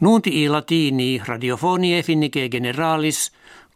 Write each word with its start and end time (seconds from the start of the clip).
Nunti 0.00 0.42
i 0.44 0.48
latini 0.48 1.20
radiofonie 1.26 2.02
finnike 2.02 2.48
generalis, 2.48 3.32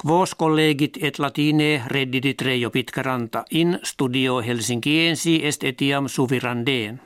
quos 0.07 0.35
collegit 0.35 0.99
et 1.01 1.19
latine 1.19 1.83
reddidit 1.87 2.43
rejo 2.43 2.71
pitkaranta 2.71 3.45
in 3.51 3.79
studio 3.83 4.41
Helsinkiensi 4.41 5.41
est 5.47 5.65
etiam 5.65 6.09
suvirandeen. 6.09 7.01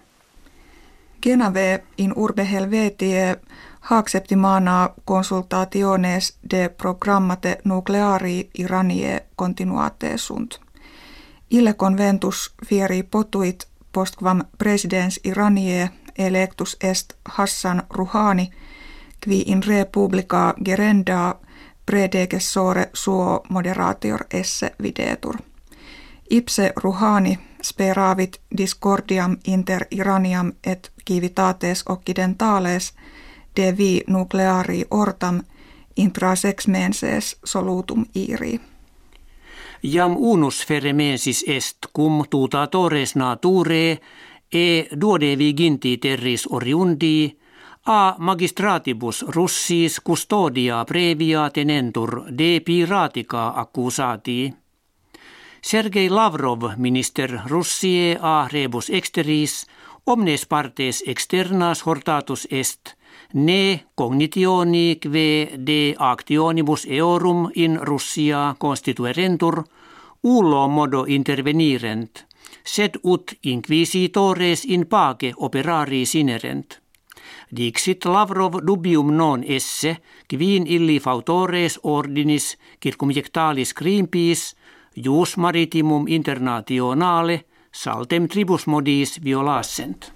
Genave 1.22 1.84
in 1.98 2.12
urbe 2.16 2.50
Helvetie 2.50 3.36
haacceptimana 3.80 4.90
consultationes 5.04 6.38
de 6.50 6.68
programmate 6.68 7.58
nucleari 7.64 8.50
Iranie 8.58 9.20
continuate 9.36 10.18
sunt. 10.18 10.60
Ille 11.50 11.74
conventus 11.74 12.54
fieri 12.66 13.02
potuit 13.02 13.68
postquam 13.92 14.40
presidens 14.58 15.20
Iranie 15.24 15.90
electus 16.18 16.76
est 16.80 17.12
Hassan 17.24 17.82
Rouhani, 17.90 18.50
qui 19.26 19.42
in 19.46 19.62
republica 19.62 20.54
gerenda 20.64 21.34
predecessore 21.86 22.90
suo 22.94 23.42
moderatior 23.48 24.26
esse 24.30 24.72
videtur. 24.82 25.36
Ipse 26.30 26.72
Rouhani 26.76 27.38
speravit 27.62 28.40
discordiam 28.56 29.36
inter 29.46 29.86
Iraniam 29.90 30.52
et 30.66 30.92
civitates 31.08 31.84
occidentales 31.88 32.94
de 33.56 33.76
vi 33.76 34.02
nucleari 34.06 34.84
ortam 34.90 35.42
intra 35.96 36.36
sex 36.36 36.68
menses 36.68 37.36
solutum 37.44 38.04
iri. 38.14 38.60
Jam 39.82 40.16
unus 40.18 40.66
feremensis 40.66 41.44
est 41.46 41.76
cum 41.96 42.24
tutatores 42.30 43.14
nature 43.16 43.98
e 44.52 44.88
duodevi 45.00 45.54
ginti 45.56 45.96
terris 45.98 46.46
oriundi 46.50 47.38
a 47.86 48.16
magistratibus 48.18 49.22
russis 49.28 50.00
custodia 50.00 50.84
previa 50.84 51.50
tenentur 51.50 52.24
de 52.38 52.60
piratica 52.60 53.48
accusati. 53.48 54.54
Sergei 55.62 56.10
Lavrov, 56.10 56.76
minister 56.76 57.40
Russie 57.46 58.18
a 58.20 58.48
rebus 58.48 58.90
exteris, 58.90 59.66
omnes 60.06 60.46
partes 60.46 61.02
externas 61.06 61.86
hortatus 61.86 62.48
est, 62.50 62.96
ne 63.34 63.86
cognitioni 63.94 64.98
kve 65.00 65.58
de 65.66 65.94
actionibus 65.98 66.86
eorum 66.86 67.50
in 67.54 67.78
Russia 67.82 68.54
constituerentur, 68.58 69.62
ullo 70.22 70.68
modo 70.68 71.04
intervenirent, 71.06 72.26
sed 72.64 72.98
ut 73.04 73.38
inquisitores 73.42 74.64
in 74.64 74.86
pace 74.86 75.32
operari 75.36 76.06
sinerent. 76.06 76.85
Dixit 77.56 78.04
Lavrov 78.04 78.54
dubium 78.66 79.16
non 79.16 79.44
esse, 79.46 79.96
quin 80.28 80.66
illi 80.66 80.98
fautores 81.00 81.80
ordinis 81.82 82.56
circumjectalis 82.82 83.74
crimpis, 83.74 84.56
jus 84.96 85.36
maritimum 85.36 86.08
internationale, 86.08 87.44
saltem 87.72 88.28
tribus 88.28 88.66
modis 88.66 89.24
violassent. 89.24 90.12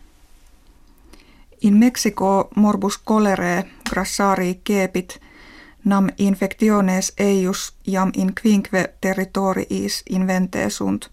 In 1.63 1.75
Mexico 1.77 2.49
morbus 2.57 2.99
cholerae 2.99 3.65
grassari 3.91 4.61
kepit 4.65 5.21
nam 5.85 6.09
infectiones 6.19 7.13
eius 7.19 7.75
jam 7.87 8.11
in 8.17 8.33
quinque 8.43 8.95
territoriis 9.01 10.03
invente 10.11 10.71
sunt, 10.71 11.11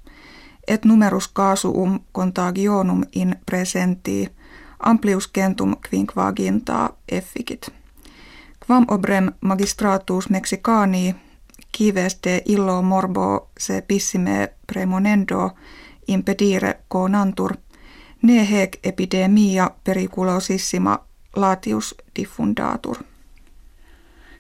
et 0.68 0.86
numerus 0.86 1.28
casuum 1.28 2.00
contagionum 2.12 3.03
in 3.16 3.36
presenti 3.45 4.30
amplius 4.80 5.30
centum 5.33 5.75
quinquaginta 5.89 6.94
efficit. 7.11 7.70
Quam 8.67 8.86
obrem 8.89 9.31
magistratus 9.42 10.30
mexicani 10.30 11.16
kives 11.72 12.19
de 12.23 12.42
illo 12.45 12.81
morbo 12.81 13.50
se 13.59 13.84
pissime 13.88 14.50
premonendo 14.67 15.51
impedire 16.07 16.79
conantur, 16.88 17.53
ne 18.22 18.51
hec 18.51 18.79
epidemia 18.84 19.72
periculosissima 19.84 21.00
latius 21.35 21.96
diffundatur. 22.16 22.97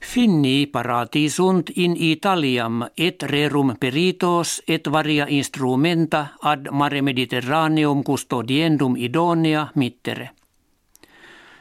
Finni 0.01 0.65
parati 0.65 1.29
sunt 1.29 1.69
in 1.75 1.95
Italiam 1.97 2.85
et 2.97 3.23
rerum 3.23 3.75
peritos 3.79 4.61
et 4.67 4.91
varia 4.91 5.25
instrumenta 5.29 6.27
ad 6.41 6.67
mare 6.71 7.01
Mediterraneum 7.01 8.03
custodiendum 8.03 8.95
idonea 8.95 9.67
mittere. 9.75 10.36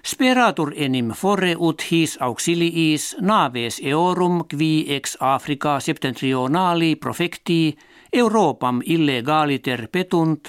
Speratur 0.07 0.71
enim 0.77 1.09
fore 1.11 1.57
ut 1.59 1.83
his 1.91 2.13
auxiliis 2.23 3.17
naves 3.21 3.81
eorum 3.83 4.45
qui 4.47 4.87
ex 4.95 5.17
Africa 5.21 5.81
septentrionali 5.81 6.95
profecti 6.95 7.77
Europam 8.13 8.79
illegaliter 8.87 9.89
petunt, 9.93 10.49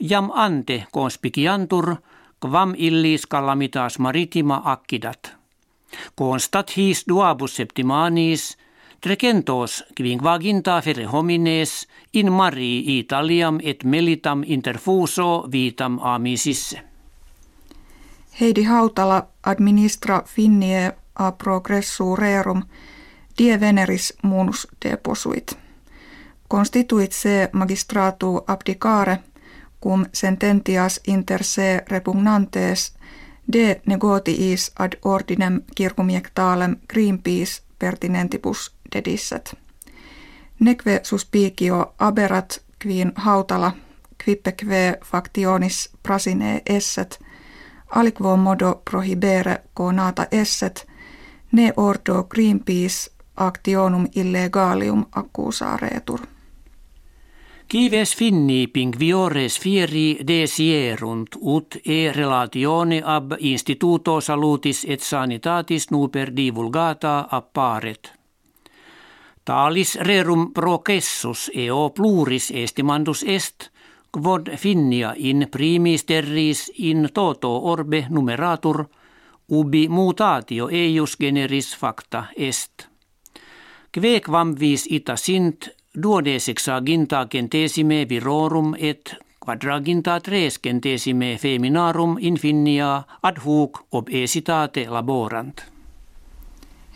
jam 0.00 0.32
ante 0.34 0.84
conspiciantur, 0.92 1.94
quam 2.40 2.74
illis 2.76 3.26
calamitas 3.26 3.98
maritima 3.98 4.62
accidat. 4.64 5.32
Constat 6.16 6.76
his 6.76 7.04
duabus 7.08 7.56
septimanis, 7.56 8.58
trecentos 9.00 9.84
quinquaginta 9.94 10.82
fere 10.82 11.06
homines 11.06 11.86
in 12.12 12.32
mari 12.32 12.98
Italiam 12.98 13.60
et 13.62 13.84
melitam 13.84 14.42
interfuso 14.46 15.46
vitam 15.52 16.00
amisisse. 16.02 16.97
Heidi 18.40 18.64
Hautala 18.64 19.28
administra 19.42 20.22
finnie 20.26 20.92
a 21.14 21.32
progressu 21.32 22.16
rerum 22.16 22.62
die 23.38 23.60
veneris 23.60 24.14
munus 24.22 24.68
deposuit. 24.84 25.58
Constituit 26.48 27.12
se 27.12 27.50
magistratu 27.52 28.44
abdicare 28.46 29.18
cum 29.82 30.06
sententias 30.12 31.00
inter 31.06 31.44
se 31.44 31.84
repugnantes 31.88 32.94
de 33.52 33.80
negotiis 33.86 34.72
ad 34.78 34.92
ordinem 35.04 35.62
circumjectalem 35.76 36.76
Greenpeace 36.88 37.62
pertinentibus 37.78 38.72
dedisset. 38.94 39.54
Neque 40.60 41.00
suspicio 41.02 41.94
aberat 41.98 42.62
quin 42.82 43.12
hautala 43.16 43.72
quippeque 44.24 44.98
factionis 45.04 45.90
prasine 46.02 46.62
esset, 46.66 47.18
aliquo 47.90 48.36
modo 48.36 48.82
prohibere 48.90 49.62
conata 49.74 50.26
esset, 50.30 50.86
ne 51.52 51.72
ordo 51.76 52.24
Greenpeace 52.24 53.10
actionum 53.36 54.06
illegalium 54.16 55.06
accusaretur. 55.12 56.20
Kives 57.68 58.16
finni 58.16 58.66
pingviores 58.66 59.60
fieri 59.60 60.18
desierunt 60.26 61.28
ut 61.40 61.76
e 61.86 62.12
relatione 62.12 63.02
ab 63.04 63.32
instituto 63.38 64.20
salutis 64.20 64.86
et 64.88 65.00
sanitatis 65.00 65.90
nuper 65.90 66.32
divulgata 66.36 67.28
apparet. 67.30 68.12
Talis 69.44 69.98
rerum 70.00 70.52
processus 70.54 71.50
eo 71.54 71.90
pluris 71.90 72.50
estimandus 72.54 73.24
est, 73.26 73.68
quod 74.12 74.48
finnia 74.56 75.14
in 75.16 75.48
primis 75.50 76.04
terris 76.04 76.72
in 76.78 77.08
toto 77.14 77.56
orbe 77.56 78.06
numeratur, 78.10 78.84
ubi 79.48 79.88
mutatio 79.88 80.68
eius 80.68 81.16
generis 81.20 81.76
facta 81.76 82.24
est. 82.36 82.88
Kvequam 83.92 84.54
vis 84.60 84.86
ita 84.90 85.16
sint 85.16 85.68
duodesexaginta 86.02 87.26
centesime 87.32 88.06
virorum 88.08 88.74
et 88.78 89.14
quadraginta 89.44 90.20
tres 90.20 90.60
centesime 90.60 91.38
feminarum 91.40 92.16
infinia 92.20 93.02
ad 93.22 93.38
hoc 93.44 93.80
obesitate 93.92 94.86
laborant. 94.90 95.62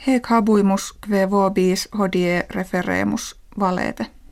Hec 0.07 0.27
habuimus 0.27 0.93
kve 1.01 1.31
vobis 1.31 1.89
hodie 1.99 2.43
referemus 2.51 3.35
valete. 3.59 4.13